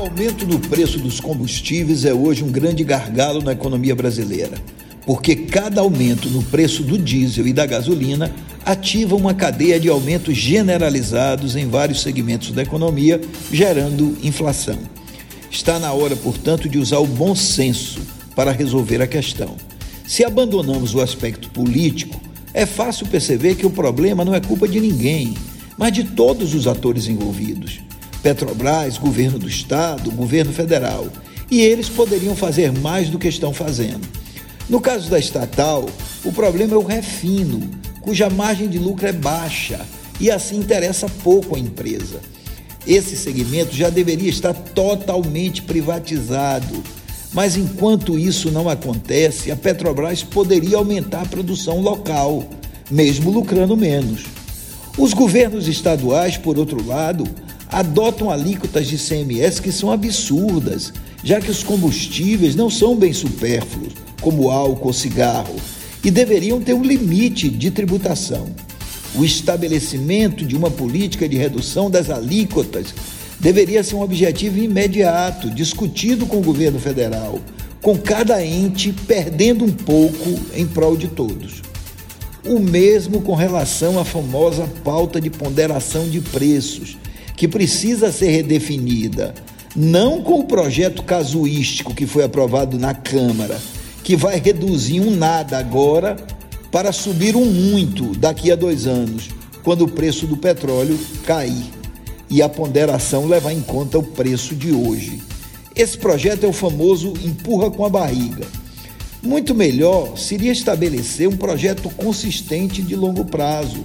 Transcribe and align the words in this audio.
aumento 0.00 0.46
do 0.46 0.58
preço 0.58 0.98
dos 0.98 1.20
combustíveis 1.20 2.06
é 2.06 2.14
hoje 2.14 2.42
um 2.42 2.50
grande 2.50 2.82
gargalo 2.82 3.42
na 3.42 3.52
economia 3.52 3.94
brasileira, 3.94 4.56
porque 5.04 5.36
cada 5.36 5.82
aumento 5.82 6.30
no 6.30 6.42
preço 6.42 6.82
do 6.82 6.96
diesel 6.96 7.46
e 7.46 7.52
da 7.52 7.66
gasolina 7.66 8.32
ativa 8.64 9.14
uma 9.14 9.34
cadeia 9.34 9.78
de 9.78 9.90
aumentos 9.90 10.36
generalizados 10.36 11.54
em 11.54 11.68
vários 11.68 12.00
segmentos 12.00 12.50
da 12.50 12.62
economia, 12.62 13.20
gerando 13.52 14.16
inflação. 14.22 14.78
Está 15.50 15.78
na 15.78 15.92
hora, 15.92 16.16
portanto, 16.16 16.66
de 16.66 16.78
usar 16.78 16.98
o 16.98 17.06
bom 17.06 17.34
senso 17.34 18.00
para 18.34 18.52
resolver 18.52 19.02
a 19.02 19.06
questão. 19.06 19.54
Se 20.06 20.24
abandonamos 20.24 20.94
o 20.94 21.00
aspecto 21.00 21.50
político, 21.50 22.18
é 22.54 22.64
fácil 22.64 23.06
perceber 23.06 23.54
que 23.54 23.66
o 23.66 23.70
problema 23.70 24.24
não 24.24 24.34
é 24.34 24.40
culpa 24.40 24.66
de 24.66 24.80
ninguém, 24.80 25.34
mas 25.76 25.92
de 25.92 26.04
todos 26.04 26.54
os 26.54 26.66
atores 26.66 27.06
envolvidos. 27.06 27.80
Petrobras, 28.22 28.98
governo 28.98 29.38
do 29.38 29.48
estado, 29.48 30.10
governo 30.10 30.52
federal. 30.52 31.08
E 31.50 31.60
eles 31.60 31.88
poderiam 31.88 32.36
fazer 32.36 32.70
mais 32.72 33.08
do 33.08 33.18
que 33.18 33.28
estão 33.28 33.52
fazendo. 33.52 34.06
No 34.68 34.80
caso 34.80 35.10
da 35.10 35.18
estatal, 35.18 35.88
o 36.24 36.32
problema 36.32 36.74
é 36.74 36.76
o 36.76 36.84
refino, 36.84 37.60
cuja 38.00 38.30
margem 38.30 38.68
de 38.68 38.78
lucro 38.78 39.06
é 39.06 39.12
baixa 39.12 39.80
e 40.20 40.30
assim 40.30 40.58
interessa 40.58 41.08
pouco 41.22 41.56
à 41.56 41.58
empresa. 41.58 42.20
Esse 42.86 43.16
segmento 43.16 43.74
já 43.74 43.90
deveria 43.90 44.30
estar 44.30 44.54
totalmente 44.54 45.62
privatizado. 45.62 46.82
Mas 47.32 47.56
enquanto 47.56 48.18
isso 48.18 48.50
não 48.50 48.68
acontece, 48.68 49.50
a 49.50 49.56
Petrobras 49.56 50.22
poderia 50.22 50.76
aumentar 50.76 51.22
a 51.22 51.26
produção 51.26 51.80
local, 51.80 52.44
mesmo 52.90 53.30
lucrando 53.30 53.76
menos. 53.76 54.24
Os 54.98 55.12
governos 55.12 55.68
estaduais, 55.68 56.36
por 56.36 56.58
outro 56.58 56.84
lado, 56.84 57.24
adotam 57.70 58.30
alíquotas 58.30 58.86
de 58.86 58.96
CMS 58.98 59.60
que 59.60 59.70
são 59.70 59.92
absurdas, 59.92 60.92
já 61.22 61.40
que 61.40 61.50
os 61.50 61.62
combustíveis 61.62 62.54
não 62.56 62.68
são 62.68 62.96
bem 62.96 63.12
supérfluos, 63.12 63.94
como 64.20 64.50
álcool 64.50 64.88
ou 64.88 64.92
cigarro, 64.92 65.56
e 66.02 66.10
deveriam 66.10 66.60
ter 66.60 66.74
um 66.74 66.82
limite 66.82 67.48
de 67.48 67.70
tributação. 67.70 68.48
O 69.14 69.24
estabelecimento 69.24 70.44
de 70.44 70.56
uma 70.56 70.70
política 70.70 71.28
de 71.28 71.36
redução 71.36 71.90
das 71.90 72.10
alíquotas 72.10 72.94
deveria 73.38 73.82
ser 73.82 73.96
um 73.96 74.02
objetivo 74.02 74.58
imediato, 74.58 75.50
discutido 75.50 76.26
com 76.26 76.38
o 76.38 76.42
governo 76.42 76.78
federal, 76.78 77.38
com 77.80 77.96
cada 77.96 78.44
ente 78.44 78.92
perdendo 79.06 79.64
um 79.64 79.72
pouco 79.72 80.38
em 80.54 80.66
prol 80.66 80.96
de 80.96 81.08
todos. 81.08 81.62
O 82.44 82.58
mesmo 82.58 83.20
com 83.20 83.34
relação 83.34 83.98
à 83.98 84.04
famosa 84.04 84.68
pauta 84.84 85.20
de 85.20 85.28
ponderação 85.28 86.08
de 86.08 86.20
preços, 86.20 86.96
que 87.40 87.48
precisa 87.48 88.12
ser 88.12 88.28
redefinida, 88.28 89.34
não 89.74 90.20
com 90.20 90.40
o 90.40 90.44
projeto 90.44 91.02
casuístico 91.02 91.94
que 91.94 92.06
foi 92.06 92.22
aprovado 92.22 92.78
na 92.78 92.92
Câmara, 92.92 93.58
que 94.04 94.14
vai 94.14 94.38
reduzir 94.38 95.00
um 95.00 95.10
nada 95.10 95.56
agora 95.56 96.18
para 96.70 96.92
subir 96.92 97.34
um 97.34 97.46
muito 97.46 98.14
daqui 98.18 98.52
a 98.52 98.54
dois 98.54 98.86
anos, 98.86 99.30
quando 99.62 99.86
o 99.86 99.90
preço 99.90 100.26
do 100.26 100.36
petróleo 100.36 100.98
cair 101.24 101.64
e 102.28 102.42
a 102.42 102.48
ponderação 102.48 103.26
levar 103.26 103.54
em 103.54 103.62
conta 103.62 103.98
o 103.98 104.02
preço 104.02 104.54
de 104.54 104.70
hoje. 104.70 105.22
Esse 105.74 105.96
projeto 105.96 106.44
é 106.44 106.46
o 106.46 106.52
famoso 106.52 107.14
empurra 107.24 107.70
com 107.70 107.86
a 107.86 107.88
barriga. 107.88 108.46
Muito 109.22 109.54
melhor 109.54 110.18
seria 110.18 110.52
estabelecer 110.52 111.26
um 111.26 111.38
projeto 111.38 111.88
consistente 111.88 112.82
de 112.82 112.94
longo 112.94 113.24
prazo, 113.24 113.82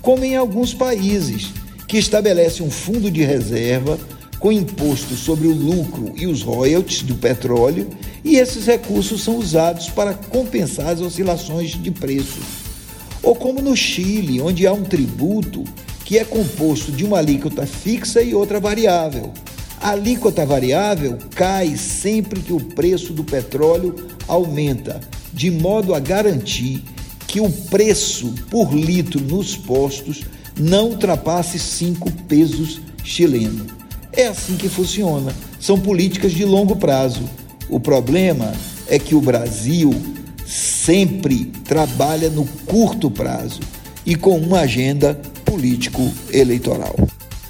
como 0.00 0.24
em 0.24 0.36
alguns 0.36 0.72
países 0.72 1.50
que 1.86 1.98
estabelece 1.98 2.62
um 2.62 2.70
fundo 2.70 3.10
de 3.10 3.22
reserva 3.22 3.98
com 4.42 4.50
imposto 4.50 5.14
sobre 5.14 5.46
o 5.46 5.54
lucro 5.54 6.12
e 6.16 6.26
os 6.26 6.42
royalties 6.42 7.02
do 7.02 7.14
petróleo, 7.14 7.88
e 8.24 8.36
esses 8.36 8.66
recursos 8.66 9.22
são 9.22 9.36
usados 9.36 9.88
para 9.88 10.14
compensar 10.14 10.88
as 10.88 11.00
oscilações 11.00 11.70
de 11.80 11.92
preços. 11.92 12.42
Ou 13.22 13.36
como 13.36 13.62
no 13.62 13.76
Chile, 13.76 14.40
onde 14.40 14.66
há 14.66 14.72
um 14.72 14.82
tributo 14.82 15.62
que 16.04 16.18
é 16.18 16.24
composto 16.24 16.90
de 16.90 17.04
uma 17.04 17.18
alíquota 17.18 17.64
fixa 17.64 18.20
e 18.20 18.34
outra 18.34 18.58
variável. 18.58 19.32
A 19.80 19.90
alíquota 19.90 20.44
variável 20.44 21.18
cai 21.36 21.76
sempre 21.76 22.40
que 22.40 22.52
o 22.52 22.60
preço 22.60 23.12
do 23.12 23.22
petróleo 23.22 23.94
aumenta, 24.26 25.00
de 25.32 25.50
modo 25.52 25.94
a 25.94 26.00
garantir 26.00 26.82
que 27.28 27.40
o 27.40 27.50
preço 27.50 28.34
por 28.50 28.74
litro 28.74 29.20
nos 29.20 29.56
postos 29.56 30.22
não 30.62 30.90
ultrapasse 30.90 31.58
cinco 31.58 32.10
pesos 32.28 32.80
chilenos. 33.02 33.72
É 34.12 34.28
assim 34.28 34.56
que 34.56 34.68
funciona. 34.68 35.34
São 35.58 35.78
políticas 35.78 36.32
de 36.32 36.44
longo 36.44 36.76
prazo. 36.76 37.28
O 37.68 37.80
problema 37.80 38.52
é 38.86 38.98
que 38.98 39.14
o 39.14 39.20
Brasil 39.20 39.92
sempre 40.46 41.46
trabalha 41.64 42.30
no 42.30 42.44
curto 42.66 43.10
prazo 43.10 43.60
e 44.06 44.14
com 44.14 44.36
uma 44.38 44.60
agenda 44.60 45.20
político-eleitoral. 45.44 46.94